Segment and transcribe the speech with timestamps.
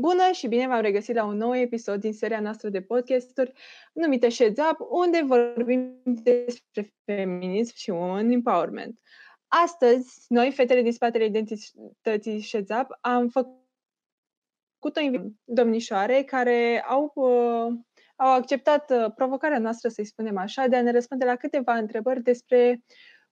[0.00, 3.52] Bună și bine v-am regăsit la un nou episod din seria noastră de podcasturi
[3.92, 9.00] numită Sheds Up, unde vorbim despre feminism și women empowerment.
[9.48, 15.00] Astăzi, noi, fetele din spatele identității Sheds Up, am făcut o
[15.44, 17.78] domnișoare care au, uh,
[18.16, 22.22] au acceptat uh, provocarea noastră, să-i spunem așa, de a ne răspunde la câteva întrebări
[22.22, 22.84] despre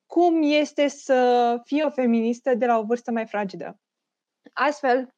[0.06, 3.80] cum este să fie o feministă de la o vârstă mai fragedă.
[4.52, 5.15] Astfel,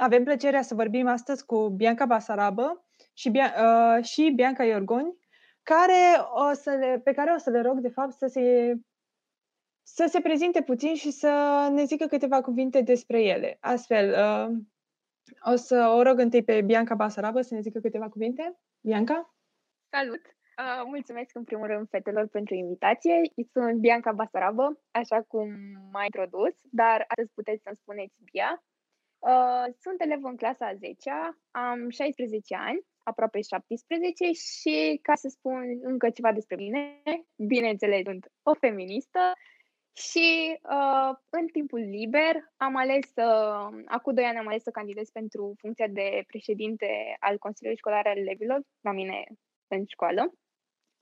[0.00, 5.18] avem plăcerea să vorbim astăzi cu Bianca Basarabă și, Bia- uh, și Bianca Iorgoni,
[5.62, 8.74] care o să le, pe care o să le rog, de fapt, să se,
[9.82, 13.56] să se prezinte puțin și să ne zică câteva cuvinte despre ele.
[13.60, 14.56] Astfel, uh,
[15.52, 18.58] o să o rog întâi pe Bianca Basarabă să ne zică câteva cuvinte.
[18.80, 19.34] Bianca?
[19.88, 20.22] Salut!
[20.60, 23.20] Uh, mulțumesc în primul rând fetelor pentru invitație.
[23.52, 25.48] Sunt Bianca Basarabă, așa cum
[25.92, 28.64] m-a introdus, dar astăzi puteți să-mi spuneți Bia.
[29.20, 35.28] Uh, sunt elev în clasa a 10-a, am 16 ani, aproape 17 și ca să
[35.28, 37.02] spun încă ceva despre mine,
[37.36, 39.20] bineînțeles sunt o feministă
[39.92, 43.22] și uh, în timpul liber am ales să,
[43.86, 48.16] acum doi ani am ales să candidez pentru funcția de președinte al Consiliului Școlar al
[48.16, 49.24] Elevilor, la mine
[49.68, 50.32] în școală,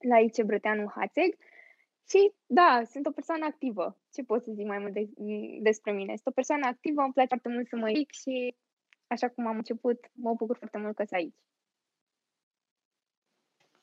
[0.08, 1.36] la IC Brăteanu Hațeg
[2.08, 3.98] și da, sunt o persoană activă.
[4.12, 5.08] Ce pot să zic mai mult de,
[5.60, 6.12] despre mine?
[6.14, 8.54] Sunt o persoană activă, îmi place foarte mult să mă ridic și
[9.06, 11.34] așa cum am început, mă bucur foarte mult că sunt aici.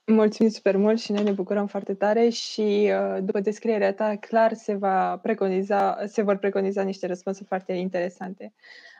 [0.08, 4.54] Mulțumim super mult și noi ne bucurăm foarte tare și uh, după descrierea ta, clar
[4.54, 8.54] se, va preconiza, se vor preconiza niște răspunsuri foarte interesante.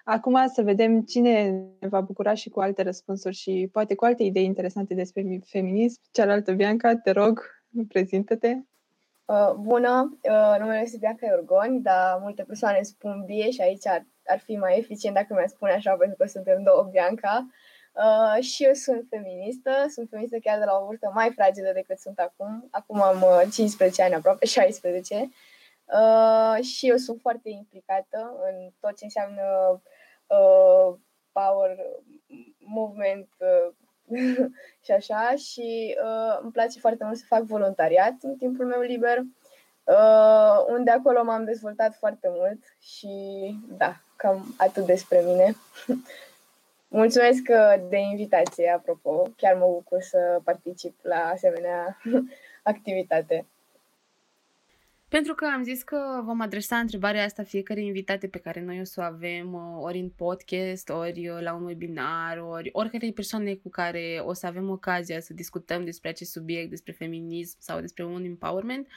[0.04, 4.24] Acum să vedem cine ne va bucura și cu alte răspunsuri și poate cu alte
[4.24, 6.02] idei interesante despre feminism.
[6.12, 8.58] Cealaltă, Bianca, te rog, prezintă-te.
[9.26, 14.06] Uh, bună, uh, numele este Bianca Iorgoni, dar multe persoane spun Bie și aici ar,
[14.26, 17.48] ar fi mai eficient dacă mi-ar spune așa, pentru că suntem două Bianca.
[17.94, 22.00] Uh, și eu sunt feministă, sunt feministă chiar de la o vârstă mai fragedă decât
[22.00, 22.68] sunt acum.
[22.72, 25.30] Acum am uh, 15 ani, aproape 16.
[25.86, 29.44] Uh, și eu sunt foarte implicată în tot ce înseamnă
[30.28, 30.98] uh,
[31.32, 31.78] power
[32.58, 33.74] movement, uh,
[34.86, 39.18] și așa și uh, îmi place foarte mult să fac voluntariat în timpul meu liber,
[39.84, 43.10] uh, unde acolo m-am dezvoltat foarte mult și
[43.78, 45.56] da, cam atât despre mine.
[46.88, 51.98] Mulțumesc uh, de invitație, apropo, chiar mă bucur să particip la asemenea
[52.64, 53.46] activitate.
[55.16, 58.84] Pentru că am zis că vom adresa întrebarea asta fiecare invitate pe care noi o
[58.84, 63.54] să o avem, uh, ori în podcast, ori uh, la un webinar, ori oricare persoane
[63.54, 68.06] cu care o să avem ocazia să discutăm despre acest subiect, despre feminism sau despre
[68.06, 68.88] un empowerment,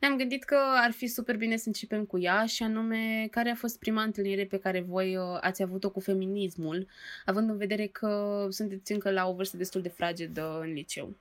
[0.00, 3.54] ne-am gândit că ar fi super bine să începem cu ea și anume care a
[3.54, 6.86] fost prima întâlnire pe care voi uh, ați avut-o cu feminismul,
[7.24, 11.16] având în vedere că sunteți încă la o vârstă destul de fragedă în liceu.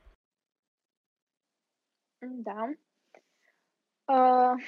[2.44, 2.74] Da,
[4.12, 4.64] Uh,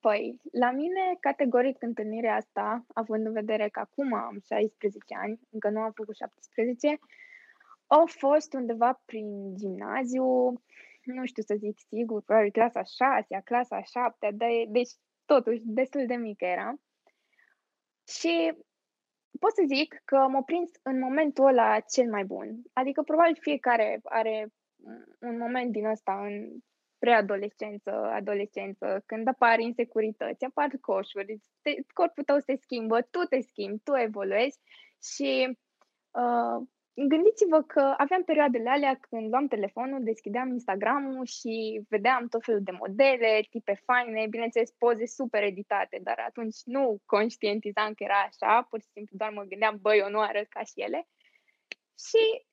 [0.00, 5.68] păi, la mine, categoric, întâlnirea asta, având în vedere că acum am 16 ani, încă
[5.68, 6.98] nu am făcut 17,
[7.86, 10.52] au fost undeva prin gimnaziu,
[11.04, 14.90] nu știu să zic sigur, probabil clasa 6 clasa 7 de, deci
[15.24, 16.74] totuși destul de mică era.
[18.08, 18.52] Și
[19.40, 22.62] pot să zic că m-a prins în momentul ăla cel mai bun.
[22.72, 24.52] Adică probabil fiecare are
[25.20, 26.60] un moment din ăsta în
[26.98, 33.82] preadolescență, adolescență, când apar insecurități, apar coșuri, te, corpul tău se schimbă, tu te schimbi,
[33.82, 34.58] tu evoluezi
[35.14, 35.58] și
[36.10, 42.62] uh, gândiți-vă că aveam perioadele alea când luam telefonul, deschideam Instagram-ul și vedeam tot felul
[42.62, 48.66] de modele, tipe faine, bineînțeles poze super editate, dar atunci nu conștientizam că era așa,
[48.70, 51.08] pur și simplu doar mă gândeam, băi, eu nu arăt ca și ele.
[52.08, 52.46] Și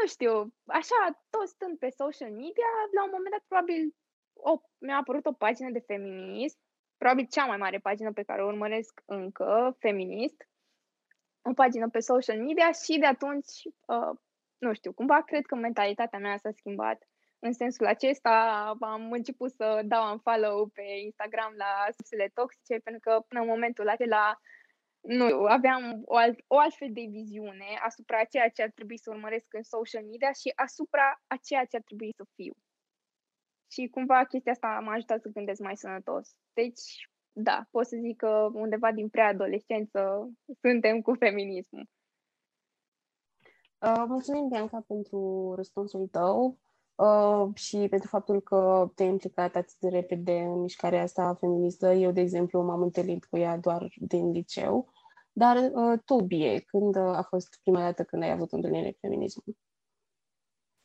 [0.00, 1.00] nu știu, așa,
[1.30, 3.94] tot stând pe social media, la un moment dat probabil
[4.32, 6.58] o, mi-a apărut o pagină de feminism,
[6.96, 10.48] probabil cea mai mare pagină pe care o urmăresc încă, feminist,
[11.42, 13.52] o pagină pe social media și de atunci,
[13.86, 14.18] uh,
[14.58, 16.98] nu știu, cumva cred că mentalitatea mea s-a schimbat.
[17.38, 18.30] În sensul acesta
[18.80, 23.46] am început să dau un follow pe Instagram la sursele toxice, pentru că până în
[23.46, 24.40] momentul acela
[25.04, 29.46] nu, aveam o, alt, o altfel de viziune asupra ceea ce ar trebui să urmăresc
[29.54, 32.52] în social media și asupra a ceea ce ar trebui să fiu.
[33.70, 36.36] Și cumva chestia asta m-a ajutat să gândesc mai sănătos.
[36.52, 40.30] Deci, da, pot să zic că undeva din preadolescență
[40.60, 41.88] suntem cu feminismul.
[43.78, 46.58] Uh, mulțumim, Bianca, pentru răspunsul tău
[46.94, 51.92] uh, și pentru faptul că te-ai implicat atât de repede în mișcarea asta feministă.
[51.92, 54.92] Eu, de exemplu, m-am întâlnit cu ea doar din liceu
[55.36, 58.98] Dar uh, tu, Bie, când uh, a fost prima dată când ai avut întâlnire cu
[59.00, 59.56] feminismul?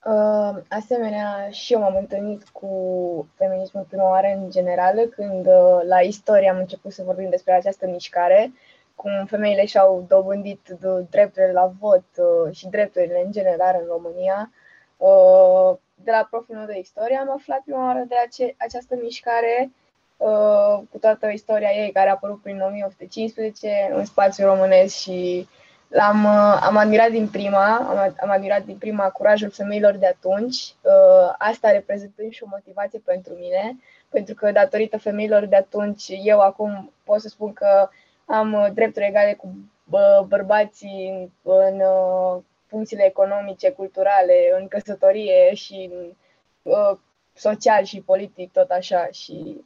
[0.05, 2.67] Uh, asemenea, și eu m-am întâlnit cu
[3.35, 7.87] feminismul prima oară în general, când uh, la istorie am început să vorbim despre această
[7.87, 8.51] mișcare,
[8.95, 10.77] cum femeile și-au dobândit
[11.09, 14.51] drepturile la vot uh, și drepturile în general în România.
[14.97, 19.71] Uh, de la profilul meu de istorie am aflat prima oară de ace- această mișcare
[19.71, 19.78] uh,
[20.89, 25.47] cu toată istoria ei, care a apărut prin 1815 în spațiul românesc și
[25.89, 30.55] L-am uh, am admirat din prima, am, am admirat din prima curajul femeilor de atunci.
[30.81, 33.77] Uh, asta reprezentând și o motivație pentru mine,
[34.09, 37.89] pentru că datorită femeilor de atunci, eu acum pot să spun că
[38.25, 39.47] am uh, drepturi egale cu
[40.27, 41.81] bărbații în, în
[42.67, 46.15] funcțiile economice, culturale, în căsătorie și în,
[47.33, 49.07] social și politic, tot așa.
[49.11, 49.63] Și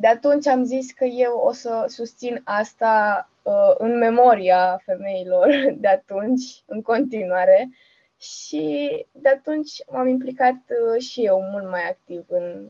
[0.00, 5.88] de atunci am zis că eu o să susțin asta uh, în memoria femeilor de
[5.88, 7.68] atunci, în continuare.
[8.18, 12.68] Și de atunci m-am implicat uh, și eu mult mai activ în,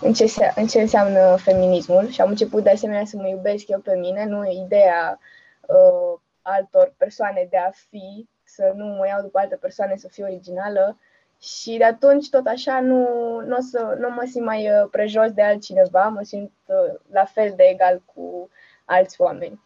[0.00, 3.68] în, ce se, în ce înseamnă feminismul și am început de asemenea să mă iubesc
[3.68, 5.18] eu pe mine, nu ideea
[5.60, 10.24] uh, altor persoane de a fi, să nu mă iau după alte persoane să fiu
[10.24, 10.98] originală,
[11.42, 13.06] și de atunci, tot așa, nu,
[13.40, 17.24] nu, o să, nu mă simt mai uh, prejos de altcineva, mă simt uh, la
[17.24, 18.48] fel de egal cu
[18.84, 19.60] alți oameni.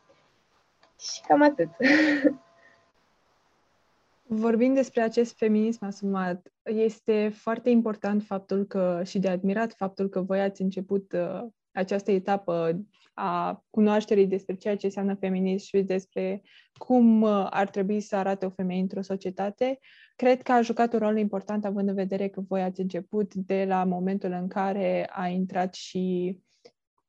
[0.99, 1.69] Și cam atât.
[4.29, 10.21] Vorbind despre acest feminism asumat, este foarte important faptul că și de admirat faptul că
[10.21, 11.43] voi ați început uh,
[11.73, 12.81] această etapă
[13.15, 16.43] a cunoașterii despre ceea ce înseamnă feminism și despre
[16.73, 19.79] cum uh, ar trebui să arate o femeie într-o societate,
[20.17, 23.65] cred că a jucat un rol important având în vedere că voi ați început de
[23.69, 26.39] la momentul în care a intrat și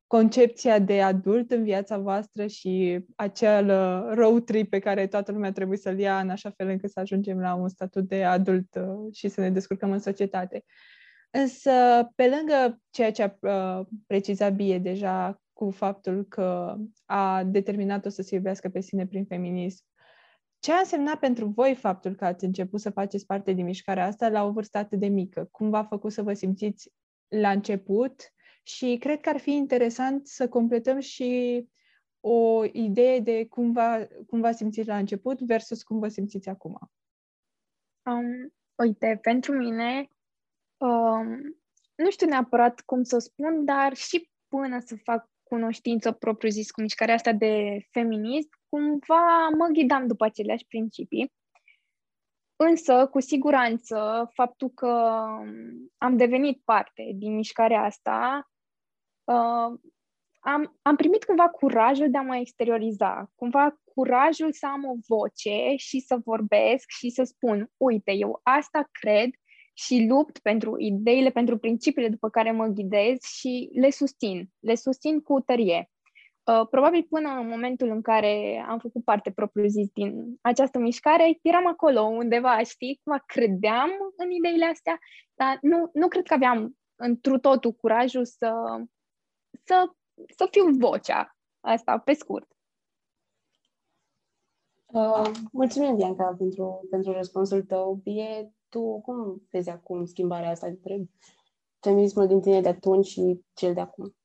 [0.06, 5.52] concepția de adult în viața voastră și acel uh, road trip pe care toată lumea
[5.52, 9.14] trebuie să-l ia în așa fel încât să ajungem la un statut de adult uh,
[9.14, 10.64] și să ne descurcăm în societate.
[11.30, 11.70] Însă,
[12.14, 18.34] pe lângă ceea ce a precizat Bie deja cu faptul că a determinat-o să se
[18.34, 19.84] iubească pe sine prin feminism.
[20.58, 24.28] Ce a însemnat pentru voi faptul că ați început să faceți parte din mișcarea asta
[24.28, 25.48] la o vârstă atât de mică?
[25.50, 26.92] Cum v-a făcut să vă simțiți
[27.28, 28.32] la început?
[28.62, 31.64] Și cred că ar fi interesant să completăm și
[32.20, 36.78] o idee de cum, va, cum vă simțiți la început versus cum vă simțiți acum.
[38.02, 40.08] Um, uite, pentru mine,
[40.76, 41.58] um,
[41.94, 47.14] nu știu neapărat cum să spun, dar și până să fac cunoștință propriu-zis cu mișcarea
[47.14, 51.32] asta de feminism, cumva mă ghidam după aceleași principii.
[52.56, 54.86] Însă, cu siguranță, faptul că
[55.96, 58.50] am devenit parte din mișcarea asta,
[59.24, 59.78] uh,
[60.38, 65.74] am, am primit cumva curajul de a mă exterioriza, cumva curajul să am o voce
[65.76, 69.30] și să vorbesc și să spun, uite, eu asta cred
[69.72, 74.50] și lupt pentru ideile, pentru principiile după care mă ghidez și le susțin.
[74.58, 75.90] Le susțin cu tărie.
[76.48, 81.66] Uh, probabil până în momentul în care am făcut parte propriu-zis din această mișcare, eram
[81.66, 84.98] acolo undeva, știi, cum credeam în ideile astea,
[85.34, 88.52] dar nu, nu cred că aveam întru totul curajul să,
[89.64, 89.92] să,
[90.36, 92.56] să fiu vocea asta, pe scurt.
[94.86, 98.00] Uh, mulțumim, Bianca, pentru, pentru răspunsul tău.
[98.04, 101.08] E tu cum vezi acum schimbarea asta între
[101.80, 104.17] feminismul din tine de atunci și cel de acum?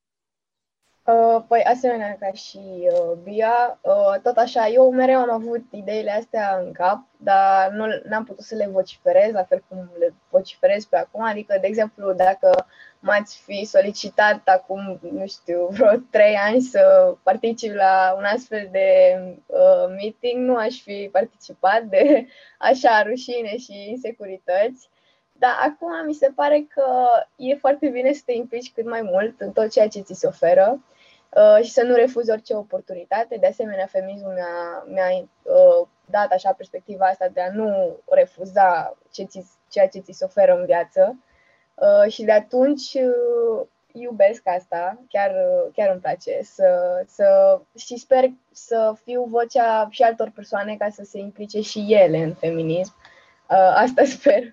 [1.06, 6.12] Uh, păi, asemenea ca și uh, Bia, uh, tot așa, eu mereu am avut ideile
[6.12, 10.86] astea în cap, dar nu am putut să le vociferez, la fel cum le vociferez
[10.86, 11.22] pe acum.
[11.22, 12.66] Adică, de exemplu, dacă
[13.00, 19.18] m-ați fi solicitat acum, nu știu, vreo trei ani să particip la un astfel de
[19.46, 22.28] uh, meeting, nu aș fi participat de
[22.70, 24.90] așa rușine și insecurități.
[25.44, 26.86] Dar acum mi se pare că
[27.36, 30.28] e foarte bine să te implici cât mai mult în tot ceea ce ți se
[30.28, 30.84] oferă
[31.30, 33.38] uh, și să nu refuzi orice oportunitate.
[33.40, 39.24] De asemenea, feminismul mi-a, mi-a uh, dat așa perspectiva asta de a nu refuza ce
[39.24, 41.16] ți, ceea ce ți se oferă în viață.
[41.76, 47.98] Uh, și de atunci uh, iubesc asta, chiar, uh, chiar îmi place să, să, și
[47.98, 52.96] sper să fiu vocea și altor persoane ca să se implice și ele în feminism.
[53.50, 54.44] Uh, asta sper.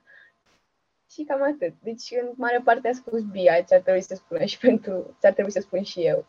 [1.21, 1.75] Și cam atât.
[1.83, 5.27] Deci, în mare parte a spus Bia ce ar trebui să spună și pentru ce
[5.27, 6.27] ar trebui să spun și eu.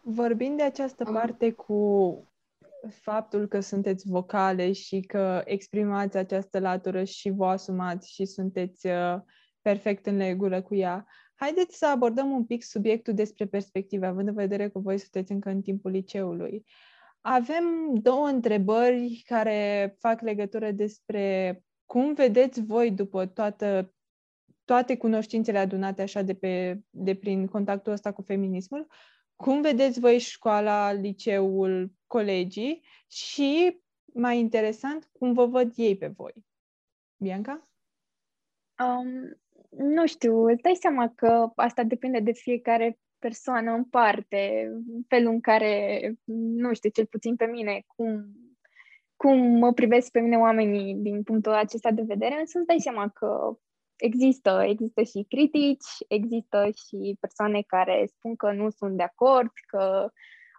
[0.00, 2.28] Vorbind de această parte cu
[2.90, 9.16] faptul că sunteți vocale și că exprimați această latură și vă asumați și sunteți uh,
[9.62, 14.34] perfect în legură cu ea, haideți să abordăm un pic subiectul despre perspective, având în
[14.34, 16.64] vedere că voi sunteți încă în timpul liceului.
[17.20, 23.94] avem două întrebări care fac legătură despre cum vedeți voi după toată,
[24.64, 28.86] toate cunoștințele adunate așa de, pe, de prin contactul ăsta cu feminismul,
[29.36, 36.32] cum vedeți voi școala, liceul, colegii și, mai interesant, cum vă văd ei pe voi?
[37.16, 37.68] Bianca?
[38.78, 39.38] Um,
[39.70, 44.70] nu știu, îți dai seama că asta depinde de fiecare persoană în parte,
[45.08, 46.14] felul în care,
[46.56, 48.34] nu știu, cel puțin pe mine, cum,
[49.24, 53.08] cum mă privesc pe mine oamenii din punctul acesta de vedere, însă îți dai seama
[53.08, 53.58] că
[53.96, 60.10] există, există și critici, există și persoane care spun că nu sunt de acord, că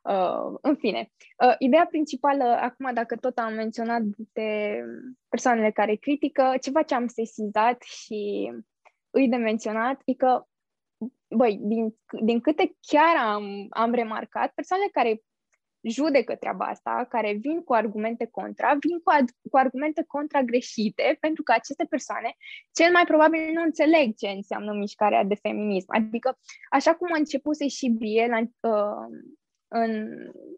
[0.06, 1.12] Uh, în fine,
[1.46, 4.02] uh, ideea principală, acum dacă tot am menționat
[4.34, 4.80] de
[5.30, 8.52] persoanele care critică, ceva ce am sesizat și
[9.10, 10.44] îi de menționat e că,
[11.36, 15.22] băi, din, din câte chiar am, am remarcat, persoanele care
[15.90, 21.18] judecă treaba asta, care vin cu argumente contra, vin cu, ad- cu argumente contra greșite,
[21.20, 22.36] pentru că aceste persoane
[22.72, 25.88] cel mai probabil nu înțeleg ce înseamnă mișcarea de feminism.
[25.88, 26.38] Adică,
[26.70, 28.40] așa cum a început și Bie la,
[28.70, 29.08] uh,
[29.68, 30.08] în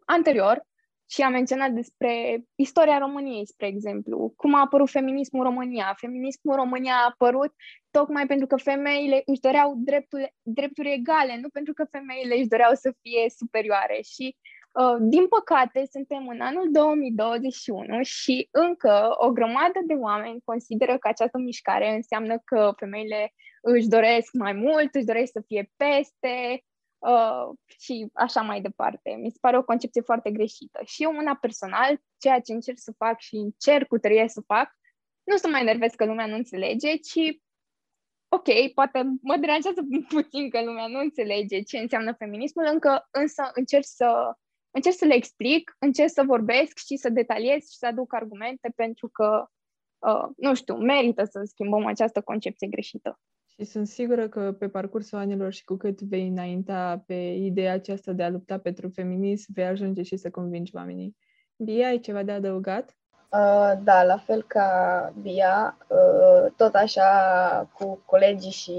[0.04, 0.66] anterior
[1.10, 5.94] și a menționat despre istoria României, spre exemplu, cum a apărut feminismul în România.
[5.96, 7.54] Feminismul în România a apărut
[7.90, 12.74] tocmai pentru că femeile își doreau drepturi, drepturi egale, nu pentru că femeile își doreau
[12.74, 13.98] să fie superioare.
[14.02, 14.56] Și Uh,
[15.00, 21.38] din păcate, suntem în anul 2021 și încă o grămadă de oameni consideră că această
[21.38, 23.32] mișcare înseamnă că femeile
[23.62, 26.64] își doresc mai mult, își doresc să fie peste
[26.98, 29.10] uh, și așa mai departe.
[29.10, 30.80] Mi se pare o concepție foarte greșită.
[30.84, 34.70] Și eu, una personal, ceea ce încerc să fac și încerc cu tărie să fac,
[35.24, 37.40] nu să mai nervez că lumea nu înțelege, ci
[38.28, 39.80] ok, poate mă deranjează
[40.14, 44.36] puțin că lumea nu înțelege ce înseamnă feminismul, încă însă încerc să
[44.78, 49.08] încerc să le explic, încerc să vorbesc și să detaliez și să aduc argumente pentru
[49.08, 49.46] că,
[49.98, 53.20] uh, nu știu, merită să schimbăm această concepție greșită.
[53.46, 58.12] Și sunt sigură că pe parcursul anilor și cu cât vei înainta pe ideea aceasta
[58.12, 61.16] de a lupta pentru feminism, vei ajunge și să convingi oamenii.
[61.56, 62.96] Bia, ai ceva de adăugat?
[63.30, 68.72] Uh, da, la fel ca Bia, uh, tot așa cu colegii și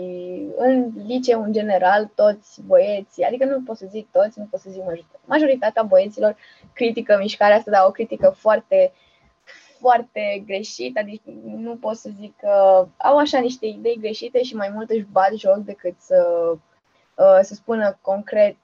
[0.58, 4.70] în liceu în general, toți băieții, adică nu pot să zic toți, nu pot să
[4.70, 6.36] zic majoritatea, majoritatea băieților
[6.74, 8.92] critică mișcarea asta, dar o critică foarte,
[9.80, 14.72] foarte greșită, adică nu pot să zic că au așa niște idei greșite și mai
[14.74, 16.52] mult își bat joc decât să
[17.16, 18.58] uh, să spună concret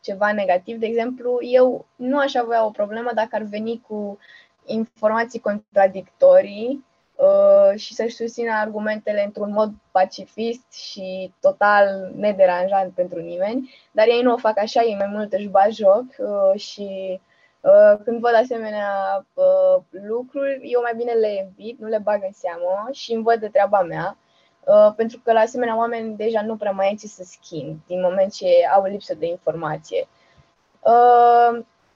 [0.00, 0.78] ceva negativ.
[0.78, 4.18] De exemplu, eu nu aș avea o problemă dacă ar veni cu
[4.66, 6.84] informații contradictorii
[7.16, 14.22] uh, și să-și susțină argumentele într-un mod pacifist și total nederanjant pentru nimeni, dar ei
[14.22, 17.20] nu o fac așa, ei mai mult își bat joc uh, și
[17.60, 22.32] uh, când văd asemenea uh, lucruri, eu mai bine le evit, nu le bag în
[22.32, 24.16] seamă și îmi văd de treaba mea,
[24.64, 28.00] uh, pentru că la asemenea oameni deja nu prea mai ai ce să schimb din
[28.00, 30.08] moment ce au lipsă de informație.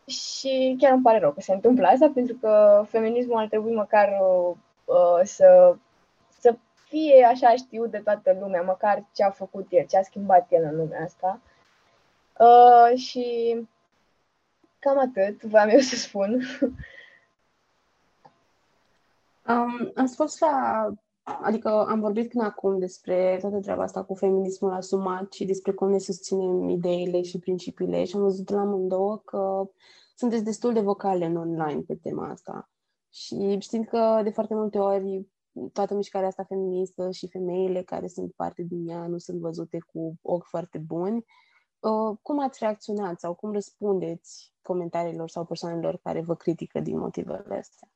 [0.07, 3.75] Uh, și chiar îmi pare rău că se întâmplă asta, pentru că feminismul ar trebui
[3.75, 4.09] măcar
[4.85, 5.77] uh, să,
[6.39, 6.57] să
[6.89, 10.63] fie așa știut de toată lumea, măcar ce a făcut el, ce a schimbat el
[10.63, 11.41] în lumea asta.
[12.39, 13.57] Uh, și
[14.79, 16.43] cam atât voiam eu să spun.
[19.49, 20.89] Um, am spus la
[21.27, 25.91] Adică am vorbit până acum despre toată treaba asta cu feminismul asumat și despre cum
[25.91, 29.71] ne susținem ideile și principiile și am văzut la amândouă că
[30.15, 32.71] sunteți destul de vocale în online pe tema asta.
[33.13, 35.27] Și știind că de foarte multe ori
[35.73, 40.19] toată mișcarea asta feministă și femeile care sunt parte din ea nu sunt văzute cu
[40.23, 41.25] ochi foarte buni,
[41.79, 47.57] uh, cum ați reacționat sau cum răspundeți comentariilor sau persoanelor care vă critică din motivele
[47.57, 47.89] astea?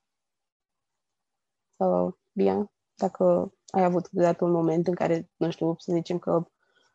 [1.77, 2.71] Sau, Bia?
[3.01, 6.47] Dacă ai avut deodată un moment în care, nu știu, să zicem că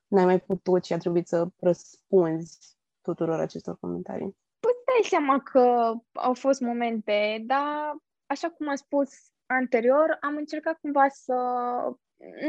[0.08, 4.38] n-ai mai putut și a trebuit să răspunzi tuturor acestor comentarii?
[4.60, 7.96] Păi dai seama că au fost momente, dar
[8.26, 9.10] așa cum am spus
[9.46, 11.36] anterior, am încercat cumva să,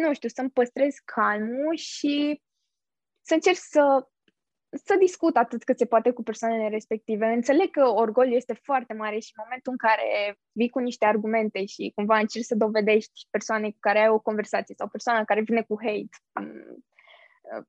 [0.01, 2.43] nu știu, să-mi păstrez calmul și
[3.21, 4.09] să încerc să
[4.71, 7.27] să discut atât cât se poate cu persoanele respective.
[7.27, 11.65] Înțeleg că orgoliu este foarte mare și în momentul în care vii cu niște argumente
[11.65, 15.63] și cumva încerci să dovedești persoane cu care ai o conversație sau persoana care vine
[15.63, 16.09] cu hate,
[16.41, 16.85] mm,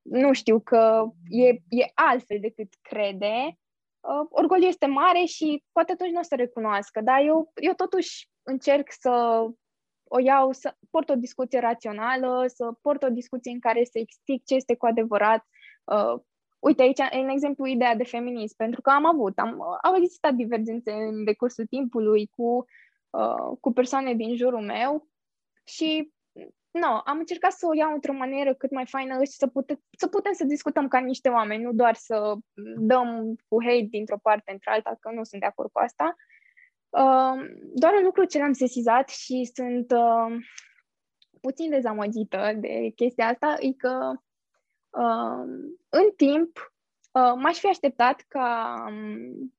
[0.01, 3.57] nu știu, că e, e altfel decât crede,
[3.99, 8.29] uh, orgoliu este mare și poate atunci nu o să recunoască, dar eu, eu totuși
[8.43, 9.45] încerc să
[10.09, 14.45] o iau, să port o discuție rațională, să port o discuție în care să explic
[14.45, 15.45] ce este cu adevărat
[15.83, 16.21] uh,
[16.59, 20.91] uite aici, în exemplu, ideea de feminism, pentru că am avut, am, au existat divergențe
[20.91, 22.65] în decursul timpului cu,
[23.09, 25.07] uh, cu persoane din jurul meu
[25.63, 26.11] și
[26.71, 30.07] no, am încercat să o iau într-o manieră cât mai faină și să, pute, să
[30.07, 32.35] putem să discutăm ca niște oameni, nu doar să
[32.77, 36.15] dăm cu hate dintr-o parte într-alta, că nu sunt de acord cu asta.
[36.89, 40.37] Uh, doar un lucru ce l-am sesizat și sunt uh,
[41.41, 44.19] puțin dezamăgită de chestia asta e că uh,
[45.89, 46.73] în timp
[47.11, 49.53] uh, m-aș fi așteptat ca, um,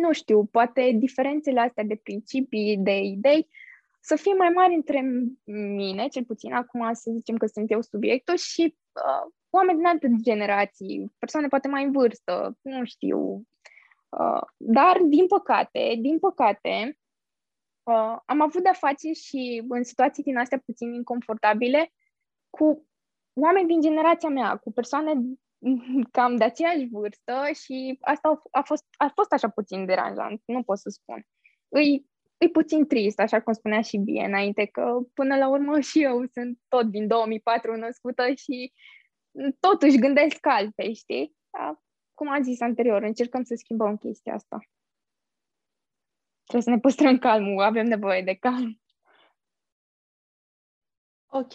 [0.00, 3.48] nu știu, poate diferențele astea de principii, de idei,
[4.00, 5.00] să fie mai mari între
[5.44, 10.08] mine, cel puțin acum să zicem că sunt eu subiectul, și uh, oameni din alte
[10.22, 13.46] generații, persoane poate mai în vârstă, nu știu.
[14.08, 16.98] Uh, dar, din păcate, din păcate,
[17.82, 21.92] uh, am avut de-a face și în situații din astea puțin inconfortabile
[22.50, 22.86] cu
[23.34, 25.12] oameni din generația mea, cu persoane
[26.16, 30.78] cam de aceeași vârstă și asta a fost, a fost așa puțin deranjant, nu pot
[30.78, 31.26] să spun.
[31.68, 32.06] Îi
[32.42, 36.24] e puțin trist, așa cum spunea și bine înainte, că până la urmă și eu
[36.32, 38.72] sunt tot din 2004 născută și
[39.60, 41.36] totuși gândesc altfel, știi?
[41.50, 41.82] Dar,
[42.14, 44.58] cum am zis anterior, încercăm să schimbăm chestia asta.
[46.42, 48.80] Trebuie să ne păstrăm calmul, avem nevoie de calm.
[51.26, 51.52] Ok,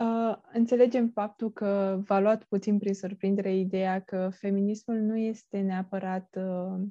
[0.00, 6.36] uh, înțelegem faptul că v-a luat puțin prin surprindere ideea că feminismul nu este neapărat
[6.36, 6.86] uh,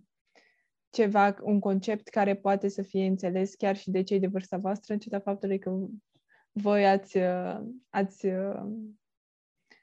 [0.90, 4.94] ceva, un concept care poate să fie înțeles chiar și de cei de vârsta voastră,
[4.94, 5.88] în ciuda faptului că
[6.52, 8.64] voi ați, uh, ați, uh,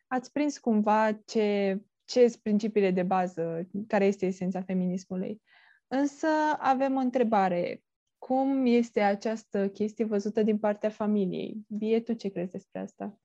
[0.07, 5.43] ați prins cumva ce, ce sunt principiile de bază, care este esența feminismului.
[5.89, 6.27] Însă
[6.59, 7.83] avem o întrebare.
[8.27, 11.57] Cum este această chestie văzută din partea familiei?
[11.69, 13.19] Bie, tu ce crezi despre asta?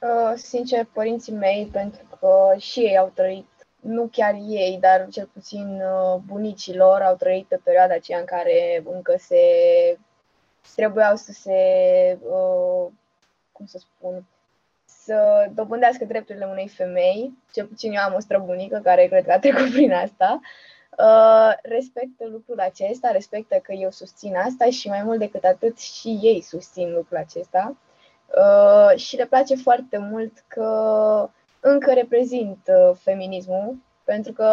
[0.00, 3.46] Uh, sincer, părinții mei, pentru că și ei au trăit
[3.80, 8.24] nu chiar ei, dar cel puțin uh, bunicii lor au trăit pe perioada aceea în
[8.24, 9.42] care încă se
[10.74, 11.58] trebuiau să se,
[12.22, 12.92] uh,
[13.52, 14.26] cum să spun,
[14.84, 19.38] să dobândească drepturile unei femei, cel puțin eu am o străbunică care cred că a
[19.38, 20.76] trecut prin asta, uh,
[21.62, 26.40] respectă lucrul acesta, respectă că eu susțin asta și mai mult decât atât și ei
[26.40, 27.76] susțin lucrul acesta.
[28.96, 31.30] și le place foarte mult că
[31.60, 34.50] încă reprezint uh, feminismul, pentru că,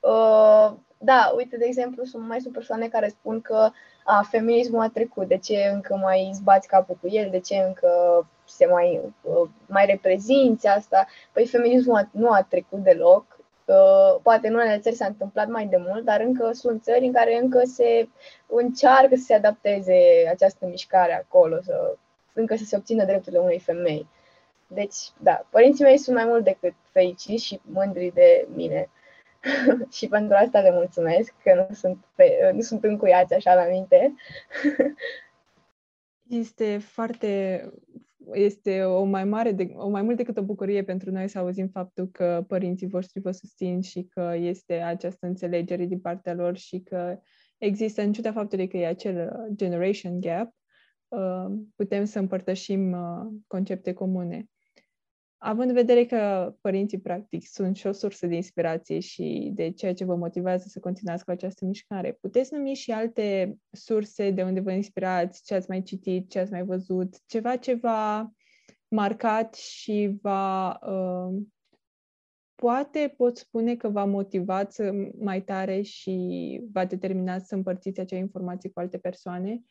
[0.00, 3.70] uh, da, uite, de exemplu, sunt, mai sunt persoane care spun că
[4.04, 7.90] a, feminismul a trecut, de ce încă mai zbați capul cu el, de ce încă
[8.44, 11.06] se mai, uh, mai reprezinți asta?
[11.32, 13.35] Păi feminismul nu a trecut deloc, Uh,
[14.22, 17.38] poate în unele țări s-a întâmplat mai de mult, dar încă sunt țări în care
[17.38, 18.08] încă se
[18.46, 21.96] încearcă să se adapteze această mișcare acolo, să,
[22.32, 24.08] încă să se obțină drepturile unei femei.
[24.66, 28.90] Deci, da, părinții mei sunt mai mult decât fericiți și mândri de mine.
[29.96, 34.14] și pentru asta le mulțumesc, că nu sunt, pe, nu sunt încuiați așa la minte.
[36.28, 37.60] este foarte
[38.32, 41.68] este o mai mare, de, o mai mult decât o bucurie pentru noi să auzim
[41.68, 46.80] faptul că părinții voștri vă susțin și că este această înțelegere din partea lor și
[46.80, 47.18] că
[47.58, 50.50] există, în ciuda faptului că e acel generation gap,
[51.08, 54.46] uh, putem să împărtășim uh, concepte comune
[55.46, 59.94] având în vedere că părinții, practic, sunt și o sursă de inspirație și de ceea
[59.94, 64.60] ce vă motivează să continuați cu această mișcare, puteți numi și alte surse de unde
[64.60, 68.32] vă inspirați, ce ați mai citit, ce ați mai văzut, ceva ce v-a
[68.88, 70.78] marcat și v-a...
[70.82, 71.42] Uh,
[72.54, 74.76] poate pot spune că v-a motivat
[75.18, 79.62] mai tare și v-a determinat să împărțiți acea informație cu alte persoane.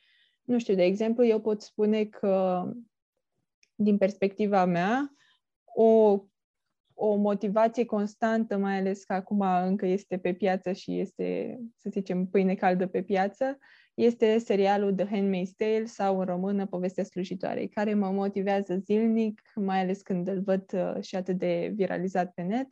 [0.44, 2.64] Nu știu, de exemplu, eu pot spune că,
[3.76, 5.10] din perspectiva mea,
[5.76, 6.20] o,
[6.94, 12.26] o motivație constantă, mai ales că acum încă este pe piață și este, să zicem,
[12.26, 13.58] pâine caldă pe piață,
[13.94, 19.80] este serialul The Handmaid's Tale sau în română Povestea slujitoarei, care mă motivează zilnic, mai
[19.80, 22.68] ales când îl văd uh, și atât de viralizat pe net,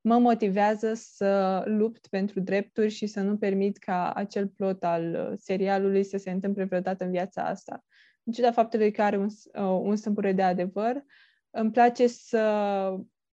[0.00, 5.36] mă motivează să lupt pentru drepturi și să nu permit ca acel plot al uh,
[5.36, 7.84] serialului să se întâmple vreodată în viața asta.
[8.24, 11.04] În ciuda faptului că are un, uh, un sâmbure de adevăr,
[11.50, 12.38] îmi place să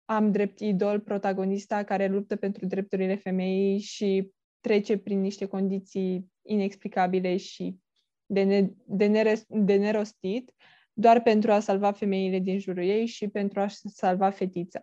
[0.06, 7.38] am drept idol protagonista care luptă pentru drepturile femeii și trece prin niște condiții inexplicabile
[7.38, 7.78] și
[8.26, 10.54] de, ne, de, neres, de nerostit,
[10.94, 14.82] doar pentru a salva femeile din jurul ei și pentru a salva fetița.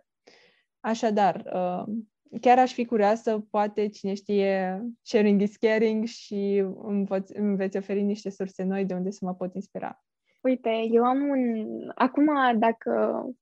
[0.79, 1.93] Așadar, uh,
[2.41, 8.01] chiar aș fi curioasă, poate cine știe, sharing is caring și îmi, îmi veți oferi
[8.01, 10.03] niște surse noi de unde să mă pot inspira.
[10.41, 11.65] Uite, eu am un...
[11.95, 12.91] Acum, dacă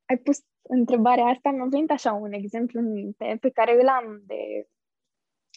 [0.05, 4.21] ai pus întrebarea asta, mi-a venit așa un exemplu în minte pe care îl am
[4.25, 4.67] de...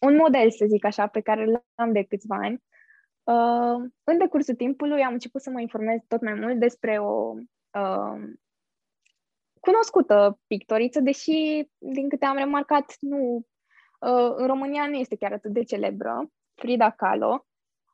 [0.00, 2.62] Un model, să zic așa, pe care îl am de câțiva ani.
[3.24, 7.34] Uh, în decursul timpului am început să mă informez tot mai mult despre o
[7.78, 8.32] uh,
[9.60, 13.46] cunoscută pictoriță, deși, din câte am remarcat, nu,
[14.00, 17.46] uh, în România nu este chiar atât de celebră, Frida Kahlo.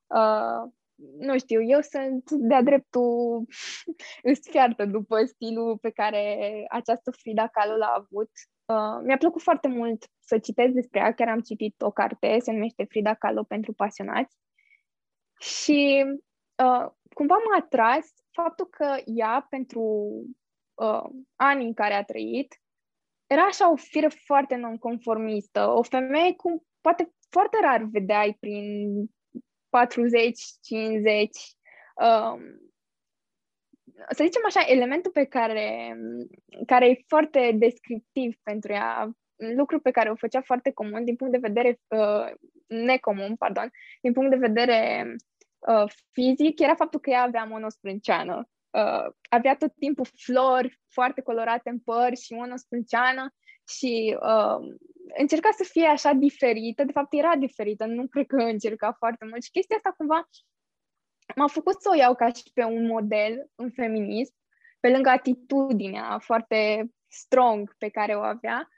[0.06, 0.72] Uh,
[1.18, 3.46] nu știu, eu sunt de-a dreptul
[4.50, 8.30] fiartă după stilul pe care această Frida Kahlo l-a avut.
[8.64, 12.52] Uh, mi-a plăcut foarte mult să citesc despre ea, chiar am citit o carte, se
[12.52, 14.36] numește Frida Kahlo pentru pasionați.
[15.40, 16.04] Și
[16.64, 19.82] uh, cumva m-a atras faptul că ea, pentru
[20.74, 21.04] uh,
[21.36, 22.60] anii în care a trăit,
[23.26, 28.88] era așa o fire foarte nonconformistă, o femeie cum poate foarte rar vedeai prin
[29.68, 31.30] 40, 50.
[31.94, 32.68] Um,
[34.10, 35.96] să zicem așa, elementul pe care,
[36.66, 41.32] care e foarte descriptiv pentru ea, lucru pe care o făcea foarte comun din punct
[41.32, 42.32] de vedere uh,
[42.66, 45.06] necomun, pardon, din punct de vedere
[45.58, 48.48] uh, fizic, era faptul că ea avea monosprânceană.
[48.70, 53.34] Uh, avea tot timpul flori foarte colorate în păr și monosprânceană
[53.68, 54.76] și uh,
[55.16, 59.42] încerca să fie așa diferită, de fapt era diferită, nu cred că încerca foarte mult.
[59.42, 60.28] Și chestia asta cumva
[61.36, 64.34] m-a făcut să o iau ca și pe un model în feminism,
[64.80, 68.68] pe lângă atitudinea foarte strong pe care o avea,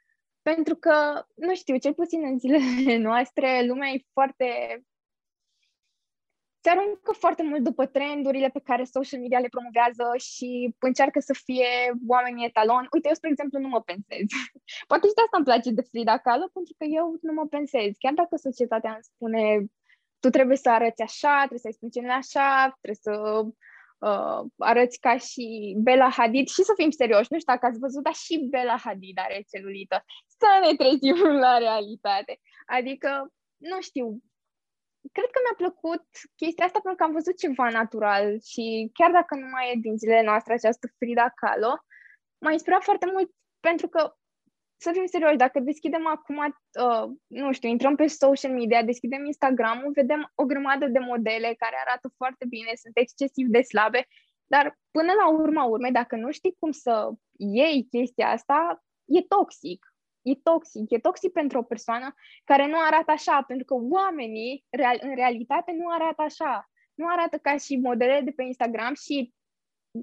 [0.42, 4.80] pentru că, nu știu, cel puțin în zilele noastre, lumea e foarte
[6.62, 11.34] se aruncă foarte mult după trendurile pe care social media le promovează și încearcă să
[11.44, 11.70] fie
[12.06, 12.86] oamenii etalon.
[12.92, 14.26] Uite, eu, spre exemplu, nu mă pensez.
[14.90, 17.90] Poate și de asta îmi place de Frida Kahlo, pentru că eu nu mă pensez.
[17.98, 19.42] Chiar dacă societatea îmi spune
[20.20, 23.44] tu trebuie să arăți așa, trebuie să ai sprâncene așa, trebuie să
[24.08, 28.02] uh, arăți ca și Bella Hadid și să fim serioși, nu știu dacă ați văzut,
[28.02, 30.04] dar și Bella Hadid are celulită.
[30.26, 32.40] Să ne trezim la realitate.
[32.66, 34.22] Adică, nu știu,
[35.12, 36.04] cred că mi-a plăcut
[36.36, 39.96] chestia asta pentru că am văzut ceva natural și chiar dacă nu mai e din
[39.96, 41.72] zilele noastre această Frida Kahlo,
[42.38, 44.14] m-a inspirat foarte mult pentru că
[44.82, 49.92] să fim serioși, dacă deschidem acum, uh, nu știu, intrăm pe social media, deschidem Instagram-ul,
[49.92, 54.06] vedem o grămadă de modele care arată foarte bine, sunt excesiv de slabe,
[54.46, 59.89] dar până la urma urmei, dacă nu știi cum să iei chestia asta, e toxic
[60.22, 60.90] e toxic.
[60.90, 65.72] E toxic pentru o persoană care nu arată așa, pentru că oamenii, real, în realitate,
[65.72, 66.70] nu arată așa.
[66.94, 69.32] Nu arată ca și modele de pe Instagram și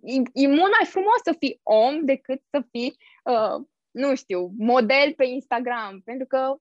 [0.03, 5.13] e, e mult mai frumos să fii om decât să fii, uh, nu știu, model
[5.13, 6.55] pe Instagram, pentru că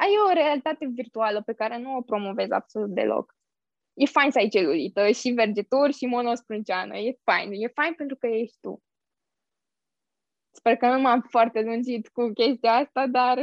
[0.00, 3.34] ai o realitate virtuală pe care nu o promovezi absolut deloc.
[3.94, 6.96] E fain să ai celulită și vergeturi și monosprânceană.
[6.96, 7.52] E fain.
[7.52, 8.82] E fain pentru că ești tu.
[10.52, 13.38] Sper că nu m-am foarte lungit cu chestia asta, dar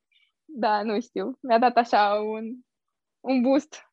[0.62, 1.38] da, nu știu.
[1.40, 2.44] Mi-a dat așa un,
[3.20, 3.88] un boost.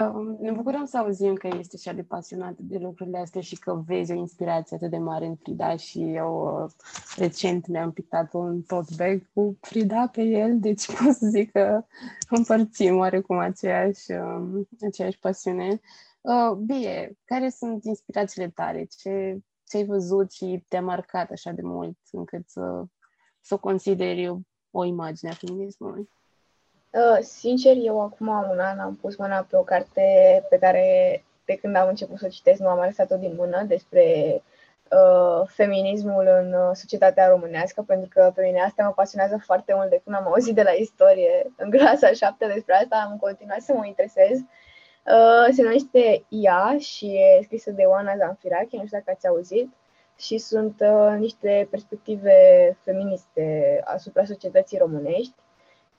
[0.00, 3.82] Um, ne bucurăm să auzim că ești așa de pasionată de lucrurile astea și că
[3.86, 6.70] vezi o inspirație atât de mare în Frida și eu uh,
[7.16, 11.84] recent mi-am pictat un tote bag cu Frida pe el, deci pot să zic că
[12.30, 15.80] împărțim oarecum aceeași, uh, aceeași pasiune.
[16.20, 18.84] Uh, bine, care sunt inspirațiile tale?
[18.84, 22.84] Ce, ce ai văzut și te-a marcat așa de mult încât să,
[23.40, 24.34] să o consideri
[24.70, 26.10] o imagine a feminismului?
[26.90, 30.02] Uh, sincer, eu acum un an am pus mâna pe o carte
[30.48, 30.84] pe care
[31.44, 34.04] de când am început să o citesc nu am mai lăsat-o din mână despre
[34.90, 39.90] uh, feminismul în uh, societatea românească, pentru că pe mine asta mă pasionează foarte mult
[39.90, 43.72] de când am auzit de la istorie în clasa 7 despre asta, am continuat să
[43.72, 44.38] mă interesez
[45.08, 49.68] Uh, se numește IA și e scrisă de Oana Zanfirache, nu știu dacă ați auzit,
[50.18, 52.32] și sunt uh, niște perspective
[52.84, 55.34] feministe asupra societății românești.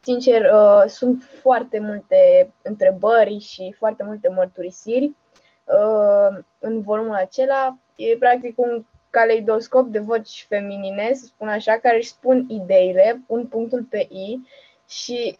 [0.01, 5.15] Sincer, uh, sunt foarte multe întrebări și foarte multe mărturisiri
[5.63, 7.77] uh, în volumul acela.
[7.95, 13.47] E practic un caleidoscop de voci feminine, să spun așa, care își spun ideile, pun
[13.47, 14.39] punctul pe I
[14.87, 15.39] și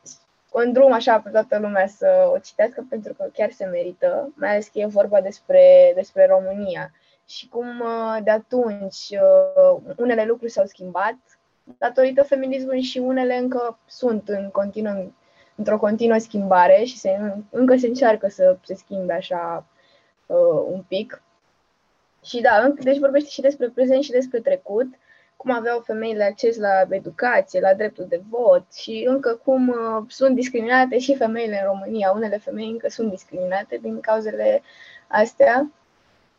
[0.51, 4.49] în drum așa pe toată lumea să o citească pentru că chiar se merită, mai
[4.49, 6.91] ales că e vorba despre, despre România
[7.29, 11.17] și cum uh, de atunci uh, unele lucruri s-au schimbat
[11.77, 15.03] datorită feminismului și unele încă sunt în continuă,
[15.55, 19.65] într-o continuă schimbare și se, încă se încearcă să se schimbe așa
[20.25, 21.21] uh, un pic.
[22.23, 24.87] Și da, deci vorbește și despre prezent și despre trecut
[25.41, 30.35] cum aveau femeile acces la educație, la dreptul de vot și încă cum uh, sunt
[30.35, 32.11] discriminate și femeile în România.
[32.11, 34.61] Unele femei încă sunt discriminate din cauzele
[35.07, 35.71] astea.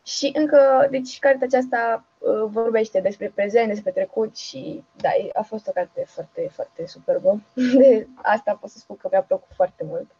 [0.05, 5.67] Și încă, deci cartea aceasta uh, vorbește despre prezent, despre trecut și da, a fost
[5.67, 7.41] o carte foarte, foarte superbă.
[7.77, 10.11] De asta pot să spun că mi-a plăcut foarte mult.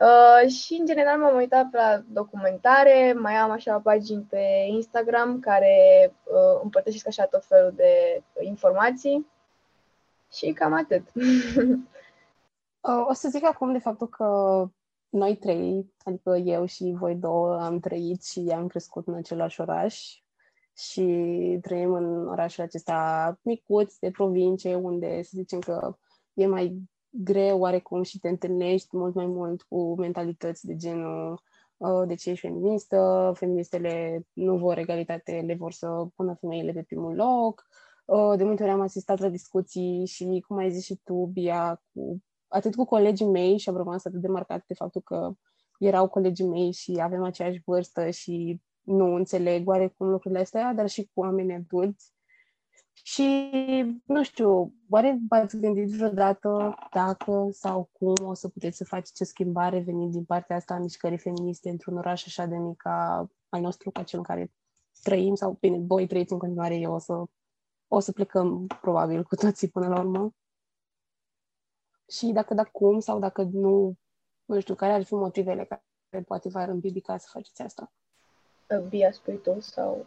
[0.00, 5.74] Uh, și, în general, m-am uitat la documentare, mai am așa pagini pe Instagram care
[6.24, 9.26] uh, împărtășesc așa tot felul de informații
[10.32, 11.08] și cam atât.
[12.80, 14.64] uh, o să zic acum de faptul că
[15.08, 20.20] noi trei, adică eu și voi două, am trăit și am crescut în același oraș
[20.76, 21.02] și
[21.62, 25.96] trăim în orașul acesta micuț de provincie, unde să zicem că
[26.34, 26.88] e mai
[27.24, 31.42] greu oarecum și te întâlnești mult mai mult cu mentalități de genul
[31.76, 36.82] uh, de ce ești feministă, feministele nu vor egalitate, le vor să pună femeile pe
[36.82, 37.66] primul loc.
[38.04, 41.82] Uh, de multe ori am asistat la discuții și, cum ai zis și tu, Bia,
[41.92, 45.32] cu, atât cu colegii mei și am rămas atât de marcat de faptul că
[45.78, 51.10] erau colegii mei și avem aceeași vârstă și nu înțeleg oarecum lucrurile astea, dar și
[51.14, 52.14] cu oameni adulți
[53.02, 53.50] și,
[54.04, 59.24] nu știu, oare v-ați gândit vreodată dacă sau cum o să puteți să faceți o
[59.24, 63.60] schimbare venind din partea asta a mișcării feministe într-un oraș așa de mic ca al
[63.60, 64.52] nostru, ca cel în care
[65.02, 67.24] trăim, sau bine, voi trăiți în continuare, eu o să,
[67.88, 70.34] o să plecăm probabil cu toții până la urmă.
[72.08, 73.94] Și dacă da cum sau dacă nu,
[74.44, 77.92] nu știu, care ar fi motivele care poate v-ar împiedica să faceți asta?
[78.88, 80.06] Bia, spui tu sau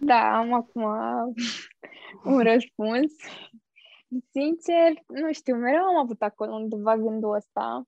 [0.00, 0.82] da, am acum
[2.24, 3.12] un răspuns.
[4.30, 7.82] Sincer, nu știu, mereu am avut acolo undeva gândul ăsta,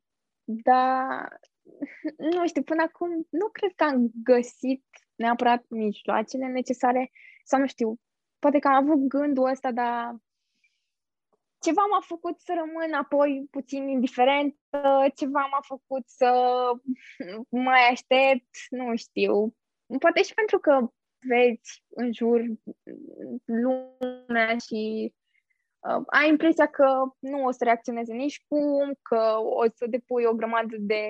[0.44, 1.40] dar
[2.36, 7.10] nu știu, până acum nu cred că am găsit neapărat mijloacele necesare
[7.44, 8.00] sau nu știu,
[8.38, 10.16] poate că am avut gândul ăsta, dar
[11.60, 14.56] ceva m-a făcut să rămân apoi puțin indiferent,
[15.14, 16.30] ceva m-a făcut să
[17.66, 19.54] mai aștept, nu știu.
[19.98, 20.90] Poate și pentru că
[21.20, 22.42] vezi în jur
[23.44, 25.12] lumea și
[25.78, 26.86] uh, ai impresia că
[27.18, 31.02] nu o să reacționeze nici cum, că o să depui o grămadă de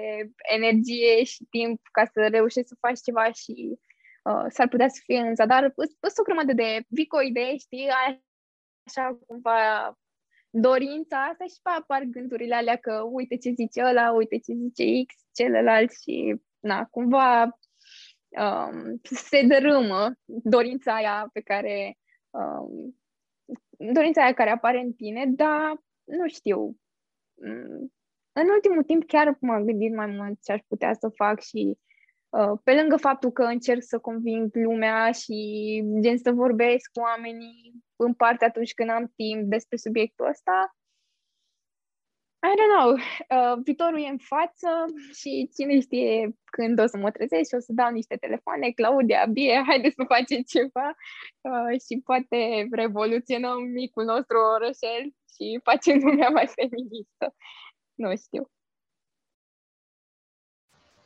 [0.53, 3.79] energie și timp ca să reușești să faci ceva și
[4.25, 5.73] uh, s-ar putea să fie în zadar.
[5.77, 8.25] Sunt o grămadă de vii o idee, știi, ai
[8.87, 9.95] așa cumva
[10.51, 15.05] dorința asta și pe apar gândurile alea că uite ce zice ăla, uite ce zice
[15.05, 17.59] X, celălalt și na, cumva
[18.31, 21.99] um, se dărâmă dorința aia pe care
[22.31, 23.01] um,
[23.93, 26.77] dorința aia care apare în tine, dar nu știu.
[27.35, 27.93] Mm,
[28.33, 31.79] în ultimul timp chiar m-am gândit mai mult ce aș putea să fac și
[32.29, 37.73] uh, pe lângă faptul că încerc să conving lumea și gen să vorbesc cu oamenii
[37.97, 40.77] în parte atunci când am timp despre subiectul ăsta,
[42.43, 42.91] I don't know,
[43.37, 44.69] uh, viitorul e în față
[45.13, 49.27] și cine știe când o să mă trezesc și o să dau niște telefoane, Claudia,
[49.27, 50.89] Bie, haideți să facem ceva
[51.41, 57.35] uh, și poate revoluționăm micul nostru orășel și facem lumea mai feministă.
[57.95, 58.51] Nu știu.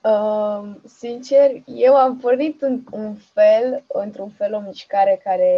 [0.05, 5.53] Uh, sincer, eu am pornit în un fel, într-un fel o mișcare care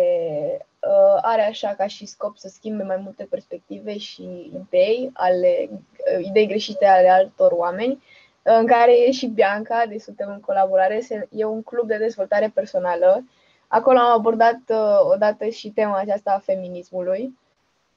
[0.80, 6.26] uh, are așa ca și scop să schimbe mai multe perspective și idei, ale, uh,
[6.26, 11.06] idei greșite ale altor oameni, uh, în care e și Bianca, deci suntem în colaborare,
[11.30, 13.24] e un club de dezvoltare personală.
[13.68, 17.38] Acolo am abordat uh, odată și tema aceasta a feminismului.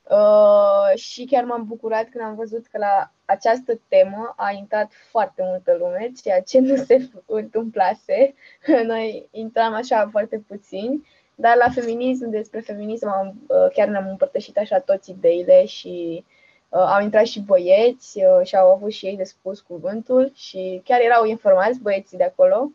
[0.10, 5.42] Uh, și chiar m-am bucurat când am văzut că la această temă a intrat foarte
[5.46, 8.34] multă lume, ceea ce nu se întâmplase.
[8.86, 11.08] Noi intram așa foarte puțini
[11.40, 16.26] dar la feminism, despre feminism, am, uh, chiar ne-am împărtășit așa toți ideile și
[16.70, 20.82] uh, au intrat și băieți uh, și au avut și ei de spus cuvântul și
[20.84, 22.72] chiar erau informați băieții de acolo.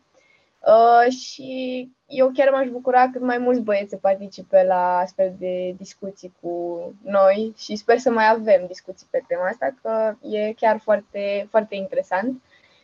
[0.65, 5.73] Uh, și eu chiar m-aș bucura cât mai mulți băieți să participe la astfel de
[5.77, 10.79] discuții cu noi și sper să mai avem discuții pe tema asta, că e chiar
[10.79, 12.41] foarte, foarte interesant.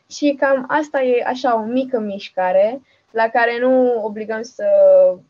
[0.09, 4.67] Și cam asta e așa o mică mișcare la care nu obligăm să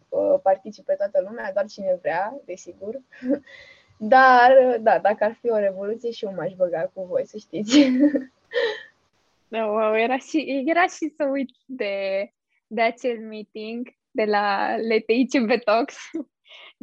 [0.09, 3.01] uh, participe toată lumea, doar cine vrea, desigur.
[3.97, 7.79] Dar, da, dacă ar fi o revoluție și eu m-aș băga cu voi, să știți.
[9.47, 11.93] Da, wow, era și, era și să uit de,
[12.71, 15.95] de acel meeting de la LTICB Talks.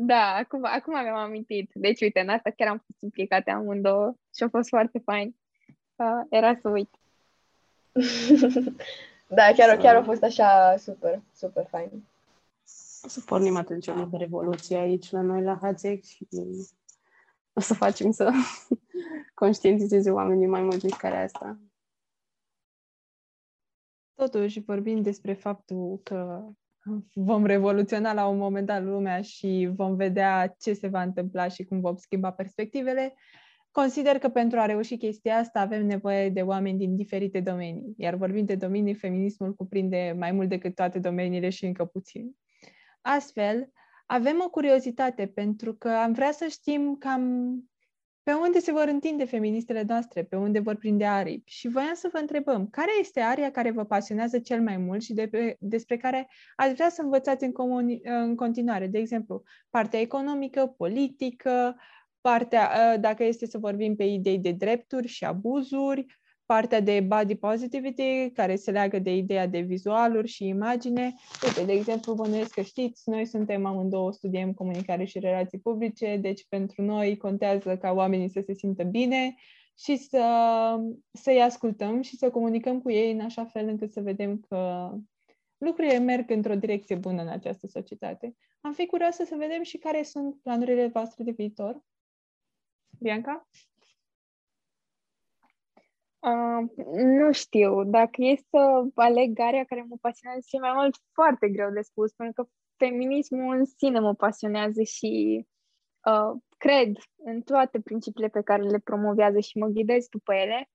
[0.00, 1.70] Da, acum, acum mi-am amintit.
[1.74, 5.36] Deci, uite, în asta chiar am fost implicate amândouă și a fost foarte fain.
[5.96, 6.88] Uh, era să uit.
[9.30, 11.90] Da, chiar, chiar a fost așa super, super fain.
[13.02, 16.26] O să pornim atunci o mică revoluție aici la noi la Hazek și
[17.52, 18.30] o să facem să
[19.34, 21.58] conștientizeze oamenii mai mult despre asta.
[24.18, 26.48] Totuși, vorbim despre faptul că
[27.14, 31.64] vom revoluționa la un moment dat lumea și vom vedea ce se va întâmpla și
[31.64, 33.14] cum vom schimba perspectivele,
[33.70, 37.94] consider că pentru a reuși chestia asta avem nevoie de oameni din diferite domenii.
[37.96, 42.36] Iar vorbind de domenii, feminismul cuprinde mai mult decât toate domeniile și încă puțin.
[43.00, 43.72] Astfel,
[44.06, 47.54] avem o curiozitate pentru că am vrea să știm cam
[48.28, 51.50] pe unde se vor întinde feministele noastre, pe unde vor prinde aripi.
[51.50, 55.12] Și voiam să vă întrebăm, care este aria care vă pasionează cel mai mult și
[55.12, 58.86] de pe, despre care ați vrea să învățați în, comuni, în continuare?
[58.86, 61.76] De exemplu, partea economică, politică,
[62.20, 66.06] partea, dacă este să vorbim pe idei de drepturi și abuzuri,
[66.48, 71.14] partea de body positivity, care se leagă de ideea de vizualuri și imagine.
[71.46, 76.46] Uite, de exemplu, bănuiesc că știți, noi suntem amândouă, studiem comunicare și relații publice, deci
[76.48, 79.34] pentru noi contează ca oamenii să se simtă bine
[79.78, 80.24] și să,
[81.12, 84.90] să-i ascultăm și să comunicăm cu ei în așa fel încât să vedem că
[85.58, 88.36] lucrurile merg într-o direcție bună în această societate.
[88.60, 91.82] Am fi curioasă să vedem și care sunt planurile voastre de viitor.
[92.98, 93.48] Bianca?
[96.28, 97.84] Uh, nu știu.
[97.84, 102.12] Dacă e să aleg garia care mă pasionează și mai mult, foarte greu de spus,
[102.12, 105.46] pentru că feminismul în sine mă pasionează și
[106.04, 110.68] uh, cred în toate principiile pe care le promovează și mă ghidez după ele.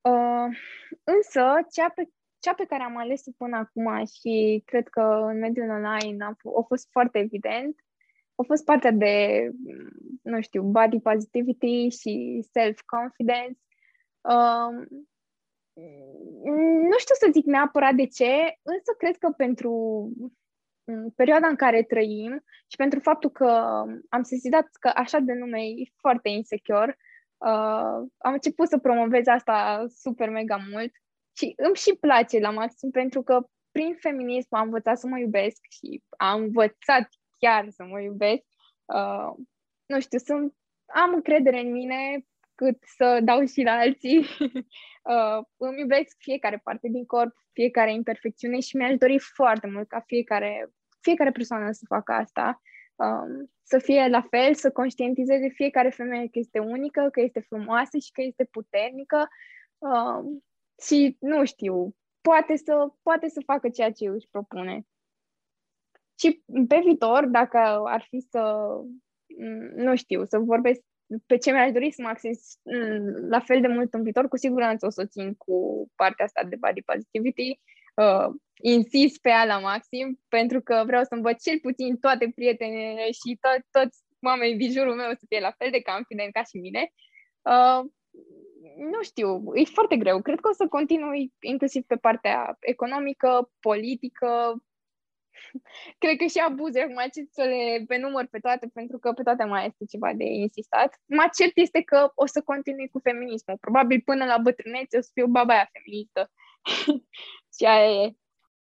[0.00, 0.56] Uh,
[1.04, 5.70] însă, cea pe, cea pe care am ales-o până acum și cred că în mediul
[5.70, 7.76] online a, f- a fost foarte evident,
[8.34, 9.48] a fost partea de,
[10.22, 13.60] nu știu, body positivity și self-confidence
[14.22, 14.86] Uh,
[16.90, 20.08] nu știu să zic neapărat de ce, însă cred că pentru
[21.16, 23.46] perioada în care trăim și pentru faptul că
[24.08, 26.98] am sesizat că așa de nume e foarte insecure,
[27.36, 30.92] uh, am început să promovez asta super mega mult
[31.36, 35.60] și îmi și place la maxim pentru că prin feminism am învățat să mă iubesc
[35.68, 37.08] și am învățat
[37.38, 38.42] chiar să mă iubesc.
[38.84, 39.32] Uh,
[39.86, 40.54] nu știu, sunt,
[40.86, 42.26] am încredere în mine,
[42.62, 44.18] cât să dau și la alții.
[45.12, 50.00] uh, îmi iubesc fiecare parte din corp, fiecare imperfecțiune și mi-aș dori foarte mult ca
[50.06, 50.70] fiecare,
[51.00, 52.62] fiecare persoană să facă asta.
[52.96, 57.98] Um, să fie la fel, să conștientizeze fiecare femeie că este unică, că este frumoasă
[57.98, 59.28] și că este puternică
[59.78, 60.44] um,
[60.86, 64.86] și, nu știu, poate să, poate să facă ceea ce își propune.
[66.18, 68.66] Și pe viitor, dacă ar fi să,
[69.74, 70.80] nu știu, să vorbesc
[71.26, 74.36] pe ce mi-aș dori să mă acces mm, la fel de mult în viitor, cu
[74.36, 77.60] siguranță o să țin cu partea asta de body positivity.
[77.94, 83.10] Uh, insist pe ea la maxim, pentru că vreau să învăț cel puțin toate prietenele
[83.10, 86.56] și to- toți oamenii din jurul meu să fie la fel de confident ca și
[86.58, 86.92] mine.
[87.42, 87.80] Uh,
[88.76, 90.22] nu știu, e foarte greu.
[90.22, 94.62] Cred că o să continui inclusiv pe partea economică, politică,
[96.02, 99.22] Cred că și abuze, acum ce să le pe număr pe toate, pentru că pe
[99.22, 101.00] toate mai este ceva de insistat.
[101.06, 103.56] Mai cert este că o să continui cu feminismul.
[103.60, 106.30] Probabil până la bătrânețe o să fiu baba aia feministă.
[107.56, 108.16] și aia e.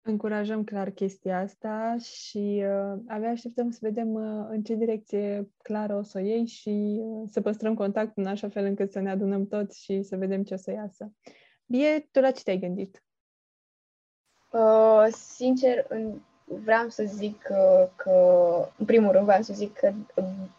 [0.04, 5.96] Încurajăm clar chestia asta și uh, abia așteptăm să vedem uh, în ce direcție clară
[5.96, 9.10] o să o iei și uh, să păstrăm contactul în așa fel încât să ne
[9.10, 11.12] adunăm toți și să vedem ce o să iasă.
[11.66, 13.02] Bie, tu la ce te-ai gândit?
[14.52, 18.10] Uh, sincer, în vreau să zic că, că,
[18.76, 19.92] în primul rând, vreau să zic că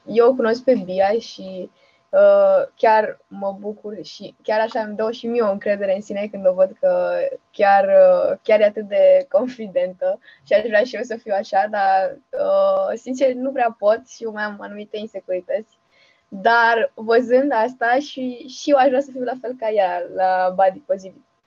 [0.06, 1.72] eu o cunosc pe Bia și
[2.10, 6.28] uh, chiar mă bucur și chiar așa îmi dau și mie o încredere în sine
[6.32, 7.13] când o văd că
[7.52, 11.67] chiar, uh, chiar e atât de confidentă și aș vrea și eu să fiu așa,
[11.69, 15.78] dar uh, sincer nu prea pot și eu mai am anumite insecurități.
[16.28, 20.54] Dar văzând asta și, și eu aș vrea să fiu la fel ca ea, la
[20.56, 20.84] body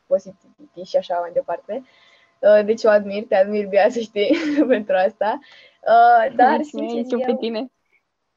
[0.06, 1.72] positivity și așa mai departe.
[1.72, 2.05] Uh, Uh,
[2.64, 4.36] deci o admir, te admir, Bia, să știi,
[4.68, 5.38] pentru asta.
[5.80, 7.26] Uh, dar, sincer, eu...
[7.26, 7.70] pe tine.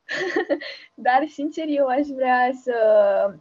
[1.08, 2.76] dar, sincer, eu aș vrea să,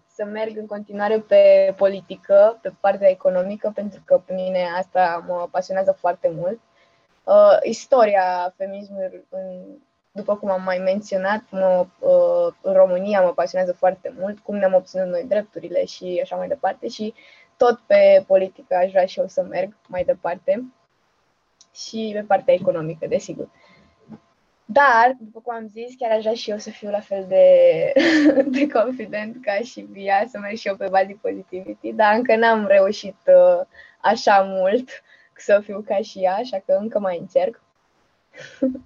[0.06, 5.48] să merg în continuare pe politică, pe partea economică, pentru că pe mine asta mă
[5.50, 6.60] pasionează foarte mult.
[7.24, 9.64] Uh, istoria feminismului, în,
[10.12, 14.74] după cum am mai menționat, mă, uh, în România mă pasionează foarte mult, cum ne-am
[14.74, 16.88] obținut noi drepturile și așa mai departe.
[16.88, 17.14] Și
[17.58, 20.72] tot pe politică aș vrea și eu să merg mai departe
[21.74, 23.48] și pe partea economică, desigur.
[24.64, 27.44] Dar, după cum am zis, chiar aș vrea și eu să fiu la fel de,
[28.58, 32.66] de confident ca și Bia, să merg și eu pe body positivity, dar încă n-am
[32.66, 33.66] reușit uh,
[34.02, 34.88] așa mult
[35.36, 37.62] să fiu ca și ea, așa că încă mai încerc.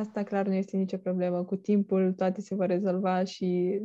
[0.00, 1.42] Asta clar nu este nicio problemă.
[1.44, 3.80] Cu timpul toate se vor rezolva și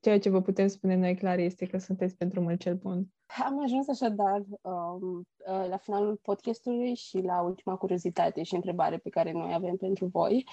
[0.00, 3.06] ceea ce vă putem spune noi clar este că sunteți pe drumul cel bun.
[3.44, 9.08] Am ajuns așadar um, uh, la finalul podcastului și la ultima curiozitate și întrebare pe
[9.08, 10.46] care noi avem pentru voi.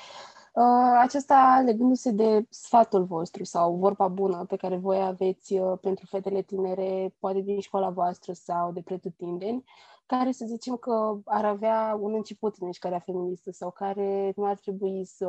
[0.54, 6.06] Uh, acesta legându-se de sfatul vostru sau vorba bună pe care voi aveți uh, pentru
[6.06, 9.64] fetele tinere, poate din școala voastră sau de pretutindeni,
[10.06, 14.58] care să zicem că ar avea un început în mișcarea feministă sau care nu ar
[14.58, 15.28] trebui să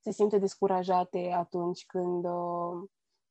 [0.00, 2.88] se simte descurajate atunci când uh,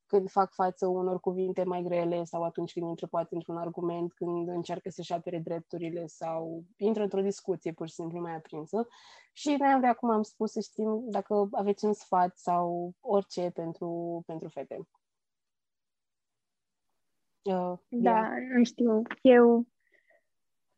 [0.09, 4.47] când fac față unor cuvinte mai grele sau atunci când intră poate într-un argument, când
[4.47, 8.87] încearcă să-și apere drepturile sau intră într-o discuție pur și simplu mai aprinsă.
[9.33, 13.51] Și noi am vrea, cum am spus, să știm dacă aveți un sfat sau orice
[13.53, 14.79] pentru, pentru fete.
[17.41, 18.31] Uh, da, yeah.
[18.57, 19.01] nu știu.
[19.21, 19.65] Eu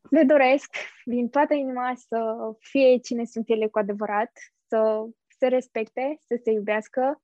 [0.09, 0.75] le doresc
[1.05, 4.31] din toată inima să fie cine sunt ele cu adevărat,
[4.67, 7.21] să se respecte, să se iubească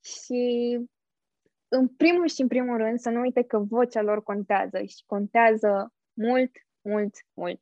[0.00, 0.78] și
[1.74, 5.92] în primul și în primul rând, să nu uite că vocea lor contează și contează
[6.12, 6.50] mult,
[6.80, 7.60] mult, mult.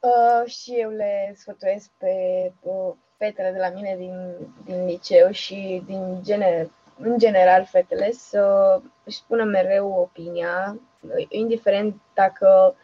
[0.00, 2.14] Uh, și eu le sfătuiesc pe
[2.62, 8.80] uh, fetele de la mine din, din liceu și din gener, în general fetele să
[9.04, 10.80] își spună mereu opinia,
[11.28, 12.74] indiferent dacă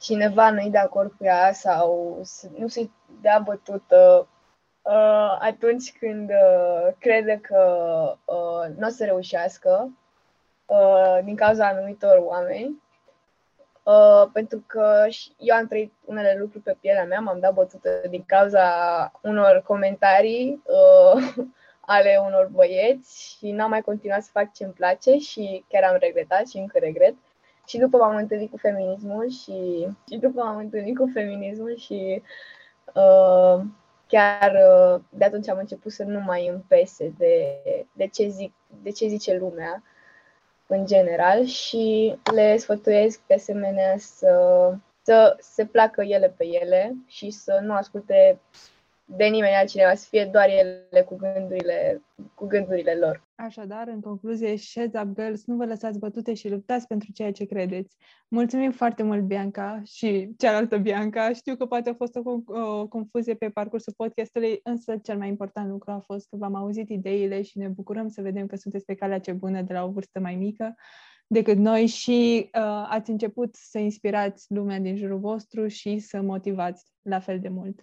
[0.00, 2.20] cineva nu-i de acord cu ea sau
[2.56, 4.28] nu se dea bătută
[4.86, 7.62] uh, atunci când uh, crede că
[8.24, 9.90] uh, nu o să reușească
[10.66, 12.84] uh, din cauza anumitor oameni.
[13.82, 15.06] Uh, pentru că
[15.38, 18.62] eu am trăit unele lucruri pe pielea mea, m-am dat bătută din cauza
[19.22, 21.46] unor comentarii uh,
[21.94, 25.96] ale unor băieți și n-am mai continuat să fac ce îmi place și chiar am
[26.00, 27.14] regretat și încă regret.
[27.66, 32.22] Și după m-am întâlnit cu feminismul și, și după m-am întâlnit cu feminismul și
[32.94, 33.60] uh,
[34.08, 37.58] chiar uh, de atunci am început să nu mai îmi pese de,
[37.92, 38.52] de, ce, zic,
[38.82, 39.82] de ce zice lumea
[40.66, 47.30] în general și le sfătuiesc de asemenea să, să se placă ele pe ele și
[47.30, 48.40] să nu asculte
[49.08, 52.02] de nimeni altcineva, să fie doar ele cu gândurile,
[52.34, 53.28] cu gândurile lor.
[53.34, 57.44] Așadar, în concluzie, Sheds Up Girls, nu vă lăsați bătute și luptați pentru ceea ce
[57.44, 57.96] credeți.
[58.28, 61.32] Mulțumim foarte mult, Bianca și cealaltă Bianca.
[61.32, 65.68] Știu că poate a fost o, o confuzie pe parcursul podcastului, însă cel mai important
[65.70, 68.94] lucru a fost că v-am auzit ideile și ne bucurăm să vedem că sunteți pe
[68.94, 70.74] calea ce bună de la o vârstă mai mică
[71.26, 76.84] decât noi și uh, ați început să inspirați lumea din jurul vostru și să motivați
[77.02, 77.80] la fel de mult.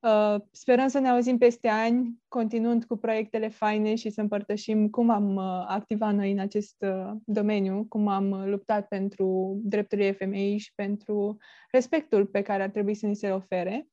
[0.00, 5.10] Uh, sperăm să ne auzim peste ani, continuând cu proiectele faine și să împărtășim cum
[5.10, 10.72] am uh, activat noi în acest uh, domeniu, cum am luptat pentru drepturile femeii și
[10.74, 11.36] pentru
[11.70, 13.88] respectul pe care ar trebui să ni se ofere.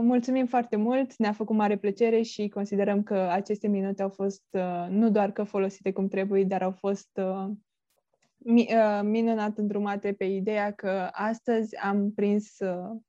[0.00, 4.44] Mulțumim foarte mult, ne-a făcut mare plăcere și considerăm că aceste minute au fost
[4.88, 7.20] nu doar că folosite cum trebuie, dar au fost
[9.02, 12.56] minunat îndrumate pe ideea că astăzi am prins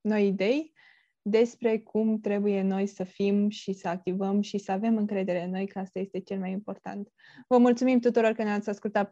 [0.02, 0.74] noi idei
[1.22, 5.68] despre cum trebuie noi să fim și să activăm și să avem încredere în noi,
[5.68, 7.08] că asta este cel mai important.
[7.48, 9.10] Vă mulțumim tuturor că ne-ați ascultat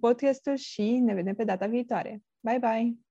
[0.00, 2.22] podcastul și ne vedem pe data viitoare.
[2.40, 3.09] Bye, bye!